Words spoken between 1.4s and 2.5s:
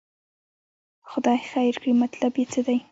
خیر کړي، مطلب یې